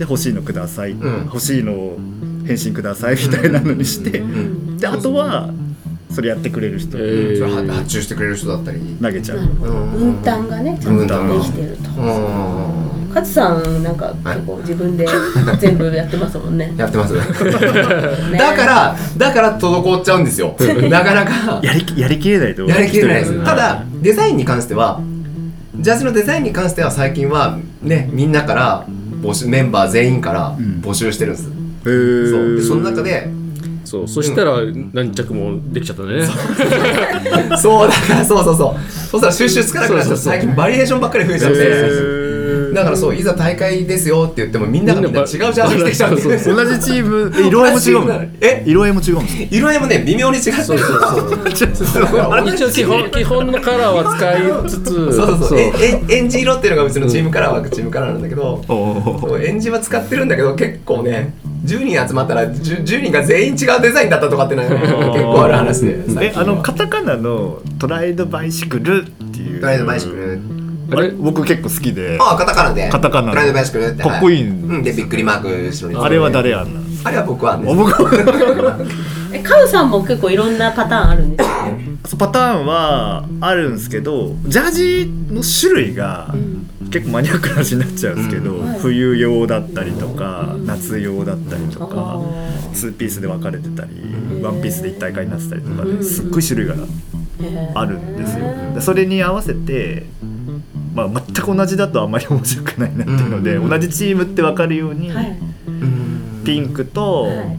[0.00, 1.24] 欲しいのください、うん。
[1.24, 1.98] 欲しいのを
[2.46, 4.76] 返信くださいみたいなのにして、ん。
[4.76, 5.50] であとは
[6.12, 6.98] それやってくれる人。
[6.98, 8.80] えにそれ発注してくれる人だったり。
[9.00, 11.90] 投げちゃう、分担がねちゃんとできてると。
[12.00, 12.90] うん。
[13.10, 15.06] 勝さんなんか結構自分で
[15.58, 16.72] 全部やってますもんね。
[16.78, 17.14] やってます。
[18.30, 18.38] ね。
[18.38, 20.54] だからだから滞っちゃうんですよ。
[20.88, 21.60] なかなか。
[21.62, 23.44] やりやりきれないとやりきれないです。
[23.44, 25.00] ただデザインに関しては
[25.78, 28.84] ジャージのデザインに関しては最近はねみんなから
[29.22, 30.80] 募集メンバー全員からん。
[30.80, 31.48] 募集してるんです、
[31.86, 32.30] へー。
[32.30, 32.56] そう。
[32.56, 33.28] でその中で
[33.90, 34.08] そう。
[34.08, 34.58] そしたら
[34.92, 36.24] 何着もできちゃったね。
[37.58, 37.94] そうだ。
[37.94, 38.90] からそうそうそう。
[38.90, 41.58] そしたら収集つかなくなっちゃって最近バリエーションばっかり増えちゃって。
[41.58, 42.19] へー
[42.74, 48.62] だからそういざ大会ですよって言ってもみんながみんな違うジャージ着てきちゃうんですよ同じチームえ 色合いも違うのえ？
[48.66, 49.24] 色合いも違うん。
[49.24, 51.50] ですか色合いもね微妙に違ってるそうそうそう。
[52.50, 55.58] 一応基本基本のカラーは使いつつそうそうそう。
[55.58, 55.72] え
[56.08, 58.62] えエンジ色っていうのがうちのチームカラーはチームカラーなんだけど、
[59.42, 64.76] エンジは使ってるんだけど結構ね10人集まったら 10, 10人が全員違うデザインだったとかっての結
[65.22, 65.98] 構ある話で。
[66.20, 69.60] えあのカタカナのトライドバイシクルっていう。
[69.60, 70.59] トライドバイシクル
[70.92, 71.10] あれ？
[71.10, 72.16] 僕結構好きで。
[72.20, 72.88] ああカタカナで。
[72.88, 74.02] カタカナトライドバイシクルって。
[74.02, 76.04] かっこいいうんでびっくりマーク後ろに。
[76.04, 77.90] あれは誰やんなあれは僕はねあ僕
[79.32, 81.54] えカウさんも結構いろんなパターンあるんですよ
[82.04, 86.34] そうパターンはあるんですけどジャージの種類が
[86.90, 88.78] 結構マニアックな話になっちゃうんですけど、はい。
[88.80, 92.74] 冬用だったりとか夏用だったりとあかー。
[92.74, 93.90] ツーピースで分かれてたり
[94.40, 95.96] んワンピースで一体化になってたりとかうん。
[95.98, 96.74] ですっごい種類が
[97.76, 98.44] あるんですよ。
[98.74, 100.04] でそれに合わせて、
[100.94, 103.70] まあ、全く同じだとあんまり面白くないなっていうので、うん。
[103.70, 105.38] 同じチームって分かるように、はい。
[105.66, 106.42] うん。
[106.44, 107.58] ピンクとはい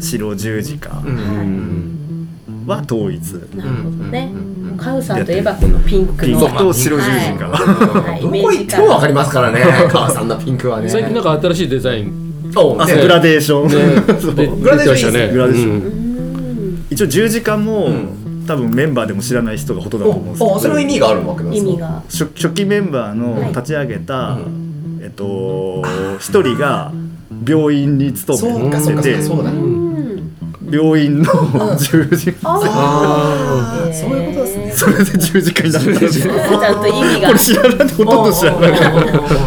[0.00, 2.28] 白十字架うん。
[2.66, 4.32] は統一、なるほどね。
[4.32, 4.76] うん。
[4.78, 8.22] カウさんといえばこのピンクピンのクと白十字架、はい。
[8.22, 9.60] どこ行ってもわかりますからね。
[9.90, 10.88] 母さんのピンクはね。
[10.88, 12.50] 最近なんか新しいデザイン。
[12.52, 12.94] そうね。
[12.94, 13.68] あグラデーション、
[14.62, 16.86] グラデーショングラデーション。
[16.90, 21.70] 一応十字架も、うん多分メンバーでも知らない人がほとんどだと思うんですけどそれの意味があるわけなんですか？
[21.70, 22.02] 意味が。
[22.08, 24.38] 初初期メンバーの立ち上げた、
[25.02, 25.82] えっと
[26.18, 26.92] 一人が
[27.46, 29.50] 病院に勤めそうかそうかててそうかそうだ。
[29.52, 29.80] うん
[30.72, 31.24] 病院の
[31.76, 32.60] 十字架。
[33.92, 34.72] そういうことですね。
[34.72, 37.28] それで十字架になったんですよちゃんと意味が。
[37.28, 38.72] これ知らないほとんど知らない。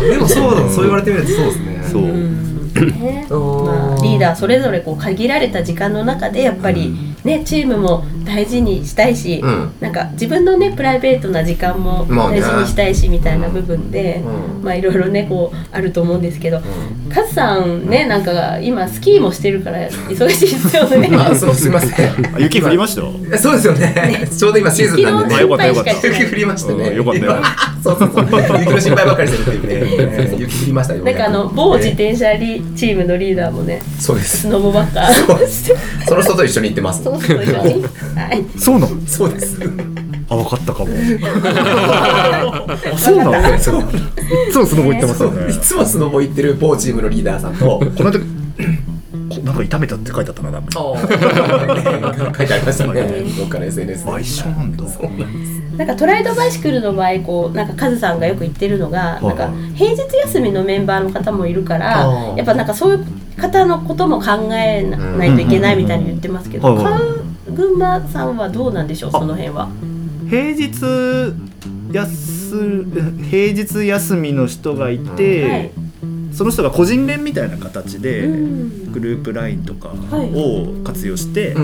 [0.09, 1.87] でもそうだそう言われてみるとそうですね。
[1.91, 2.01] そう。
[2.01, 3.25] ね。
[3.29, 8.03] うんまあ、リーダーそれぞれこう限られた時間の中でやっぱり、ね、チームも
[8.33, 9.73] 大事にしたいし、うん。
[9.79, 14.63] なんか自分のねプライベートな時間も大事にしたいしみたいな部分で、うん。
[14.63, 16.59] まあいろいろねこうあると思うんですけど、
[17.13, 21.09] カズさんねなんか今スキーもしてるから忙しいですよね。
[21.15, 22.09] あそう すいません。
[22.35, 24.27] あ雪降りましたえそうですよね。
[24.35, 25.35] ちょうど今シーズンなんでね。
[25.35, 26.07] あよかったよかった。
[26.07, 26.89] 雪降りましてね。
[26.89, 27.35] うんよかったよ
[27.83, 28.25] そうそうそう。
[28.59, 30.35] 雪の心配ばっかりしてるっていうね。
[30.39, 34.41] 雪降りましたよなんかあの某自転車リチームのリーダーもねそうです。
[34.41, 35.07] スノボばっか
[36.07, 37.03] その人と一緒に行ってます。
[37.03, 37.85] そうそう一緒に？
[38.27, 38.45] はい。
[38.57, 39.01] そうなの？
[39.07, 39.59] そうです。
[40.29, 40.91] あ分かったかも。
[42.93, 43.59] あそうなの？
[43.59, 43.85] そうい
[44.51, 45.51] つもスノボ行ってますよね。
[45.51, 47.79] いつもスノボ行ってる某チームのリーダーさんと。
[47.79, 48.25] この間こ
[49.43, 50.71] なんか痛めたって書いてあったななんか。
[52.37, 53.01] 書いてありましたね。
[53.37, 54.11] どっかの SNS で。
[54.11, 54.83] あ一緒なんだ。
[55.77, 63.05] なんかトライドバイシクルの場合こうなんかカズさんがよく言ってるのがいなんか平日休みのメンバーの方もいるからやっぱなんかそういう
[63.41, 67.25] 方のことも考えないといけないみたいに言ってますけどうんうんうんカウ
[67.55, 69.69] 群馬さんはどうなんでしょうその辺は？
[70.29, 70.71] 平日
[71.91, 72.85] 休
[73.29, 75.71] 平日休みの人がいて、はい
[76.33, 78.91] その人が個人連みたいな形でうん。
[78.91, 80.31] グループ LINE とかはい。
[80.33, 81.55] を活用して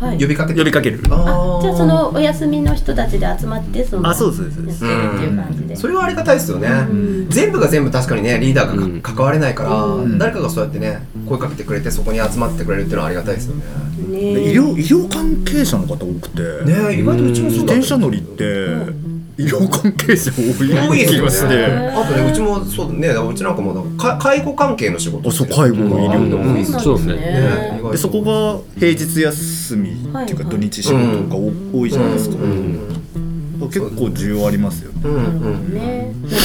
[0.00, 1.00] 呼びかけて呼びかける。
[1.10, 4.84] あじゃあそのお休みの人たちで集まってそのあそうですそうです。
[4.84, 5.76] やっていう感じで。
[5.76, 7.28] それはありがたいですよね、ん。
[7.28, 10.18] 全部が全部確かにねリーダーが関われないから、うん。
[10.18, 13.62] 誰かがそうやってね声かけてくれてそこに集まってくれるっていうのはありがたいですよね。
[13.98, 18.44] 医療医療関係者の方多くて、ね意外とうちも自そうだ転車乗りって
[19.36, 23.08] 医療関係者多い多いですよ気がして、ねあとねうちもそうね。
[23.08, 27.80] うちなんかもなんかか介護関係の仕事あそう介護医療とか多いですよそうですね。
[27.90, 32.78] でそこが平日休みっていうかはい土日仕事が多多いじゃないですか、うん。
[33.60, 35.00] 結構需要ありますよね。
[35.04, 35.18] うんう
[35.70, 36.12] んね。
[36.22, 36.36] なんか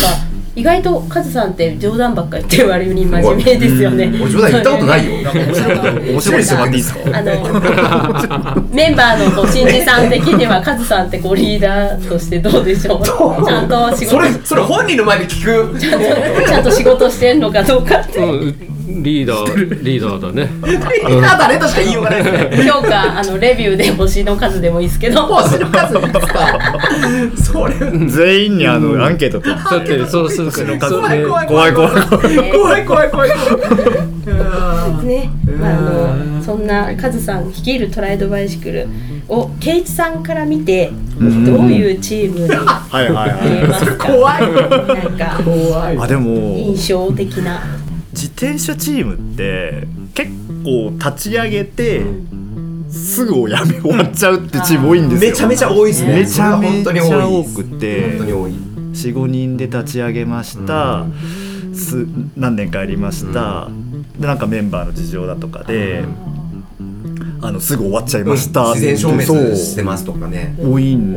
[0.59, 4.11] 意外とカズさんって冗談ばっかり言ってる割に真面目ですよね。
[4.21, 5.31] 俺冗談言ったことないよ。
[5.31, 13.03] 面白いこと面白いいいですかあのメンバーのこう新次さん的にはカズさんってこうリーダーとしてどうでしょう？
[13.05, 14.11] ちゃんと仕事。
[14.11, 15.79] それそれ本人の前で聞く？
[15.79, 16.05] ちゃんと
[16.45, 18.19] ちゃんと仕事してんのかどうかって。
[18.19, 20.49] うんリーダーリーダーだね。
[21.21, 22.69] ただねとしか言いようがないですね。
[22.69, 25.21] 評価あのレビューで星の数でもいいですけど。
[25.27, 26.59] 星の数いくつか？
[27.37, 27.73] それ
[28.07, 31.93] 全員にあのアンケート取ってだってそうするから怖い怖い怖い。
[32.51, 33.85] 怖い怖い怖い怖
[35.03, 35.05] い。
[35.05, 38.87] ね、まあ、あのそんなカズさん率いるトライドバイシクル
[39.27, 41.25] を圭一さんから見てど
[41.63, 44.07] ういうチームに見はいはいえはますか。
[44.07, 44.51] 怖い。
[44.51, 45.95] なんか怖い。
[45.95, 47.61] いあでも印象的な。
[48.19, 50.29] 自転車チームって結
[50.65, 52.03] 構立ち上げて
[52.89, 55.29] すぐおやめ終わっちゃうってチーム多いんですよ。
[55.29, 56.15] めちゃめちゃ多いですね。
[56.15, 58.51] めちゃめちゃ多くてに多い。
[58.91, 61.05] 45人で立ち上げました、
[61.73, 62.05] す
[62.35, 63.69] 何年かやりました、
[64.19, 66.03] でなんかメンバーの事情だとかで、
[67.41, 70.57] あのすぐ終わっちゃいました自然消滅そうしてますとかね。
[70.59, 71.13] 多いん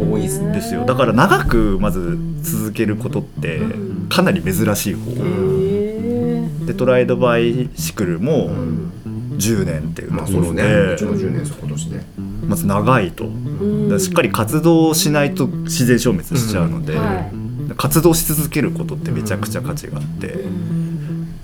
[0.53, 0.85] ですよ。
[0.85, 3.61] だから長くまず続けることって
[4.09, 5.11] かなり珍しい方、
[6.67, 8.51] でトライドバイシクルも
[9.37, 10.93] 10年っていうとまあそうですころで、ね。
[10.95, 12.01] うちの10年そ今年で。
[12.47, 13.25] まず長いと、
[13.99, 17.33] しっかり活動しないと自然消滅しちゃうので、はい。
[17.77, 20.45] 活動し続けることってめちゃくちゃ価値があって、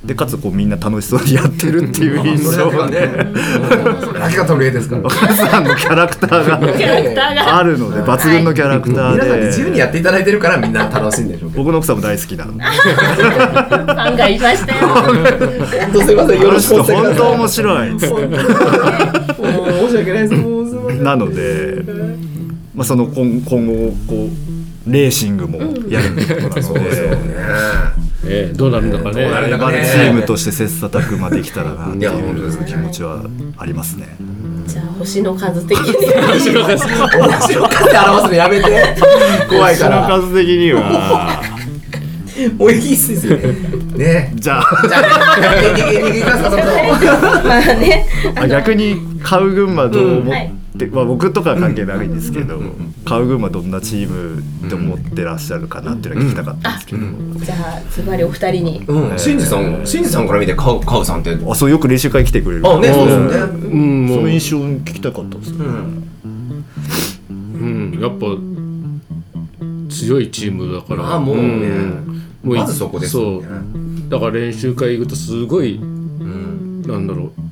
[0.09, 14.89] でかつこうみんな楽しそうにやってるっていう印象がねうんそれだけが取り柄ですからお母さんのキャラクターキャラクがターがあるので抜群のキャラクタ皆さんで自由にやっていただいてるからみんな楽しいんでしょう僕の奥さんも大好きなのファンがいましたよ。
[14.89, 18.13] 本当すいませんよろしく本当面白い申し
[19.97, 21.83] 訳ないですなので、
[22.75, 24.29] まあ、その今今後こ
[24.87, 25.59] うレーシングも
[25.91, 29.23] やるってことなので、そうですよねえーどうなるんだかね。
[29.23, 29.89] どうなるんだかね。
[29.91, 32.67] チームとして切磋琢磨できたらなっていうね。
[32.67, 33.23] 気持ちは
[33.57, 34.17] ありますね。
[34.67, 35.95] じゃあ星の数的に。
[35.95, 38.95] 面白かって表すのやめて。
[39.49, 41.43] 怖いかそのら数的には。
[42.57, 43.37] もういいっすよ
[43.97, 44.33] ね。
[44.37, 44.87] じゃあ。
[44.87, 44.99] じゃ
[48.37, 50.53] あ逆に買う群馬どう思うんはい
[50.87, 52.61] って、まあ、僕とかは関係ないんですけど、
[53.05, 58.85] 買う群馬どんなチームって思ってらっしゃるかなっていうのは聞きたかったんですけど、じゃあズバリお二人に。
[58.87, 59.19] うん。
[59.19, 61.37] 新次さん新次さんから見てカウカウさんって。
[61.47, 62.69] あそうよく練習会来てくれる。
[62.69, 63.37] あねそうですよね。
[63.37, 64.07] うん。
[64.07, 65.63] もそうの印象聞きたかったです、う
[67.33, 67.99] ん。
[68.01, 68.27] やっぱ
[69.91, 71.15] 強いチームだから。
[71.15, 71.43] あもうね。
[71.43, 72.23] ん。
[72.43, 73.45] もまずそこですそう。
[74.09, 76.83] だから練習会行くとすごいうん。
[76.83, 77.48] なんだろう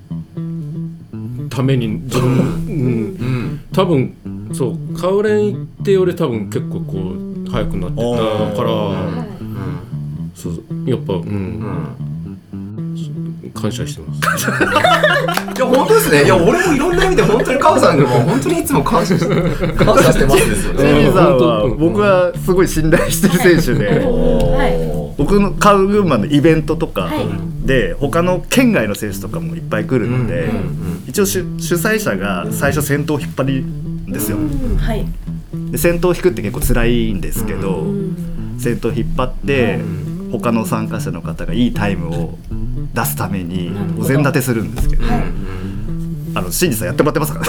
[1.57, 3.61] ために自分、うん、うん。
[3.73, 4.15] 多分
[4.53, 7.15] そうカウレン行って俺多分結構こ
[7.47, 9.27] う速くなってたから
[10.35, 10.55] そう
[10.91, 11.97] やっぱうん、
[13.55, 14.49] 感謝してます。
[15.57, 16.25] いや本当ですね。
[16.25, 19.35] いや俺もいろんな意味で本当にカウさんにも本当にいつも感謝して
[19.83, 20.91] 感謝してますですよジね。
[20.91, 21.39] ェニーさん。
[21.39, 21.79] はうん。
[21.79, 23.87] 僕はすごい信頼してる選手で。
[23.89, 25.15] はい。
[25.17, 27.27] 僕の買う群馬のイベントとかはい
[27.67, 34.39] で他の県外の選手とかもいっぱい来るので、うんうん一応主主催者が最初先頭を引っ張るんですよ。
[34.39, 35.07] うんはい。
[35.71, 37.87] で先頭を引くって結構辛いんですけど、
[38.59, 39.79] 先頭引っ張って
[40.33, 42.39] 他の参加者の方がいいタイムを
[42.93, 45.05] 出すためにお膳立てするんですけど、
[46.37, 47.47] あの新次さんやってもらってますから。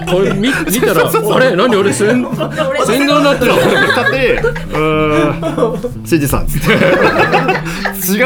[0.00, 0.06] ね。
[0.10, 3.52] これ見見たらあれ何俺先先導になってる。
[3.52, 6.72] 立てうーん新次さんっつって。
[6.72, 6.74] 違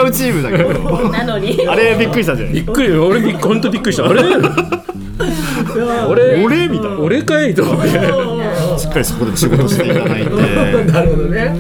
[0.09, 1.11] うチームだけど。
[1.11, 1.69] なのに。
[1.69, 2.55] あれびっくりしたじゃない？
[2.55, 4.09] びっくり俺びっ本当びっくりした。
[4.09, 4.23] あれ？
[6.09, 6.43] 俺？
[6.43, 6.99] 俺みたいな。
[6.99, 7.91] 俺かいと思って。
[7.91, 10.31] しっかりそこでも仕事していただいて。
[10.91, 11.55] なるほどね。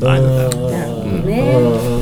[0.00, 0.70] なるほど
[1.26, 1.97] ね。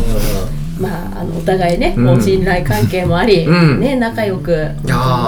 [1.46, 3.80] 互いね、こう信頼関係もあり、うん。
[3.80, 4.50] ね、仲良く、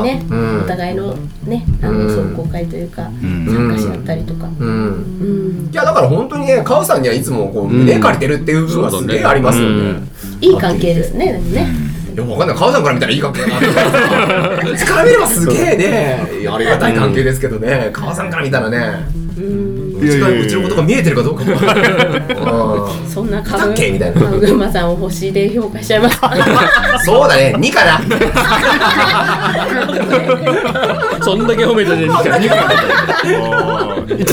[0.02, 0.62] ね、うん。
[0.64, 1.14] お互いの
[1.46, 2.14] ね、あのうん。
[2.14, 3.46] 壮行会というか、ん。
[3.46, 4.48] 参加し合ったりとか。
[4.58, 4.68] うん。
[4.68, 4.72] う
[5.64, 5.70] ん。
[5.72, 10.00] いやだから本当にねカウさんにはいつもこう胸借りてるっていう部分はすげえありますよね。
[10.40, 11.66] いい関係ですね、でもね。
[12.14, 12.56] いやわかんない。
[12.56, 13.56] カウさんから見たらいい関係だな
[14.56, 17.90] ってうちから見ればすげえねありがたい関係ですけどね。
[17.92, 19.06] カウさんから見たらね
[19.98, 20.46] うちがいやいやいや。
[20.46, 21.52] うちのことが見えてるかどうかも。
[21.52, 21.56] う
[23.04, 26.18] んそんなだ株っけみたいな株群馬さんを星で評価しちゃいます。
[27.04, 27.54] そうだね。
[27.56, 28.00] 2かな。
[31.22, 32.22] そんだけ褒めたじゃん1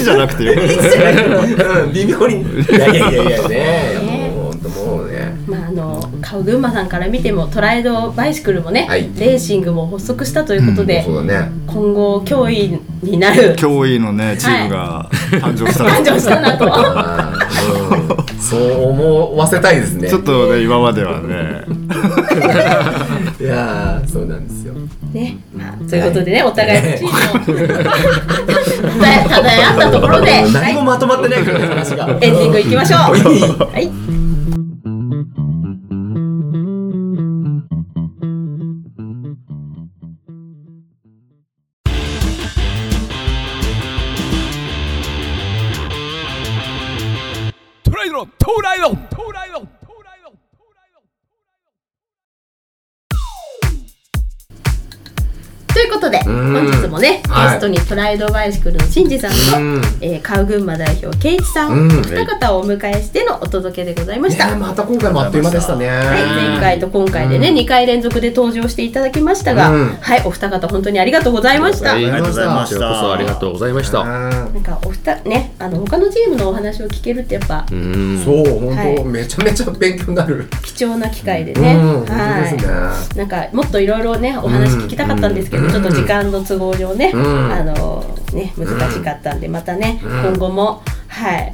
[0.03, 0.53] じゃなくてよ。
[1.91, 2.41] 微妙に。
[2.41, 3.94] いやいやいやいやね
[6.43, 16.69] 群馬さんから見てもトライドバイシクルもね、はいレーシングも発足したということで、うだね今後脅威になる脅威のねチームが誕生したと誕生したなとう
[18.31, 21.65] んそう思わせたいですねちょっとね今まではね
[23.39, 24.73] いやそうなんですよ
[25.13, 27.75] ね、まあ、ということでね、お互いのチームを
[28.99, 32.99] ただただあったところで、何もまとまってないけどね話がエンディングいきましょう。
[32.99, 34.64] はい。
[56.61, 57.53] 本日もね、はい。
[57.53, 59.81] ゲストにトライドバイシクルのしんじさんと、うん。
[60.01, 61.99] えー、カウ群馬代表、ケイチさん、うん。
[61.99, 64.47] お二方をお迎えしてのお届けでございました。
[64.47, 65.87] ねまた今回もあっという間でしたね。
[65.87, 69.87] はい、前回と今回でね、2回連続で登場していただきましたが、うん。
[69.95, 71.91] はい、お二方本当にありがとうございました。
[71.93, 74.03] はいありがとうございましこちらこそありがたとうございました。
[74.03, 78.21] なんかお二ね、あの他のチームのお話を聞けるってやっぱうん。
[78.23, 80.47] そう本当、はいめちゃめちゃ勉強になる。
[80.63, 82.73] 貴重な機会でね、はいですね、
[83.15, 85.71] なんかもっといろいろねお話聞きたかったんですけど、うん。
[85.71, 87.51] ちょっと時間の都合上ね、うん。
[87.51, 88.03] あの
[88.33, 90.11] ね難しかったんでまたね、うん。
[90.11, 91.53] 今後もはい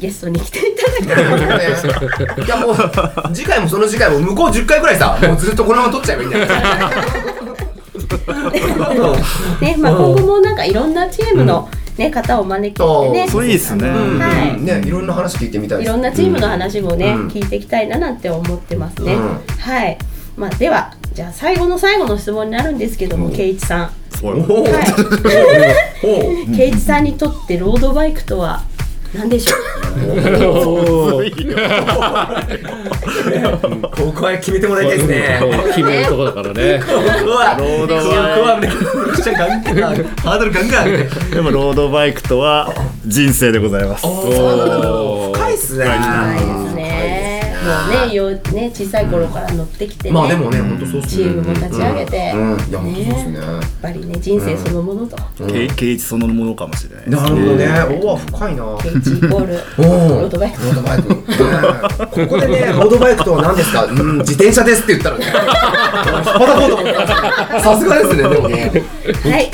[0.00, 1.64] ゲストに来ていただきたいなね
[2.44, 2.76] いやもう
[3.32, 6.46] 次回もその次回も向こう10回ぐらいさもうずっとこのまま撮っちゃえばいいんだよ。
[9.60, 13.88] ね、まあ今後もなんかいろんなチームのね方を招きしてね、それいいっすね。
[13.88, 14.18] うん。
[14.18, 14.60] はい。
[14.60, 15.88] ねいろんな話聞いてみたいです。
[15.88, 17.28] いろんなチームの話もね、うん。
[17.28, 19.14] 聞いていきたいななんて思ってますね。
[19.14, 19.40] うん。
[19.58, 19.98] はい。
[20.36, 23.32] まあではじゃあ最後の最後の質問になるんですけども、うん。
[23.34, 23.90] ケイチさん、
[24.22, 26.04] はい。
[26.04, 28.62] おケイチさんにとってロードバイクとは
[29.14, 29.58] 何でしょう？
[33.96, 35.40] ここは決めてもらいたいですね。
[35.74, 36.80] 決めるとこだからね。
[37.24, 38.02] うわロードバ
[38.58, 39.74] イク
[40.22, 40.88] ハードルガンガン。
[41.30, 42.70] でもロードバイクとは
[43.06, 44.06] 人生でございます。
[44.06, 45.86] 深いっすね。
[45.86, 47.17] ないですね。
[47.68, 50.14] もうね、よね小さい頃から乗ってきてね。
[50.14, 51.24] まあでもね本当そうっすね。
[51.24, 52.52] チームも立ち上げて、うん。
[52.52, 53.38] うんいや本当そうですね。
[53.38, 55.16] やっぱりね人生そのものと、
[55.46, 57.66] ケイケイチそのものかもしれないなるほどね。
[58.02, 58.78] おお深いな。
[58.82, 59.54] ケイチイコール。
[59.78, 60.62] おロードバイク。
[60.64, 61.14] ロードバイク、ね
[62.26, 63.84] ここでねロードバイクとは何ですか？
[63.84, 65.24] うん自転車ですって言ったらね。
[65.26, 68.72] 引っ張こうと思ったさすがですねでもね。
[69.24, 69.50] はい。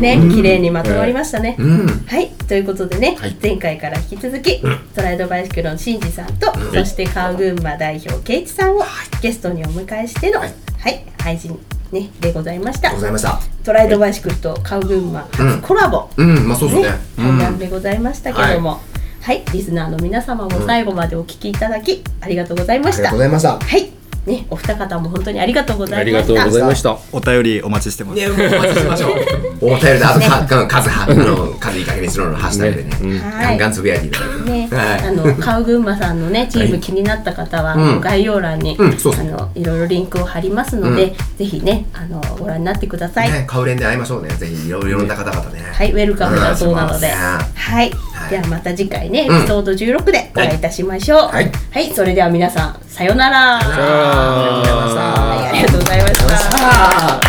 [0.00, 1.86] ねうん綺麗にまとまりましたね、うん。
[2.06, 2.30] はい。
[2.48, 3.36] ということでね、はい。
[3.42, 8.82] 前回から引き続き、トライドバイシクルのシンジさんと、そしてカウ群馬代表ケイチさんを
[9.20, 11.56] ゲストにお迎えしての、ははいい配信、
[11.92, 12.92] ね、でございました。
[12.92, 13.38] ございました。
[13.62, 16.88] トライドバイシクルとカウ群馬初コラボ、うんまあそうですね。
[16.88, 18.80] ね対談でございましたけども、
[19.20, 23.60] はい、リスナーの皆様も最後までお聞きいただき、ありがとうございまありがしたとうございました。
[23.60, 26.32] はいねお二方も本当にありがとうございました。
[26.32, 26.98] ありがとうございました。
[27.12, 28.16] お便りお待ちしてます。
[28.16, 29.12] ねお待ちしましょう。
[29.62, 33.20] お便りであとか数はあの数いい加減にしろのハッシュタグでね。
[33.40, 34.50] ガンガンつぶやいていただいて。
[34.50, 35.08] ね、はい。
[35.08, 43.32] あのカウ群馬さんのねチーム気になった方は、概要欄に、あのいろいろリンクを貼りますので、ぜひねあのご覧になってください。
[43.32, 44.30] ねカウレンで会いましょうね。
[44.30, 45.60] ぜひいろいろな方々ね。
[45.72, 47.90] はい、ウェルカムだそうなので、はい
[48.32, 51.18] ではまた次回ね、エうんピソード16でお会いいたしましょう。
[51.28, 53.60] はいはい、それでは皆さんさようなら。
[53.60, 56.56] さようならはい、ありがとうございました。
[56.56, 57.20] あ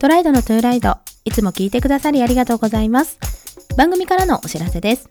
[0.00, 0.96] トライドのトゥーライド、
[1.26, 3.37] いつも聞いてくださりありがとうございます。
[3.78, 5.08] 番組からのお知らせです。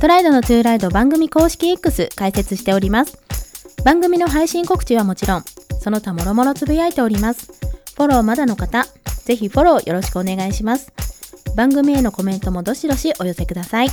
[0.00, 3.16] トライドのトゥーライド番組公式 X 開設しております。
[3.84, 5.44] 番組の配信告知はもちろん、
[5.80, 7.52] その他もろもろつぶやいております。
[7.94, 8.84] フォローまだの方、
[9.26, 10.92] ぜひフォローよろしくお願いします。
[11.54, 13.88] 番組へのコメントもどしどしお寄せください。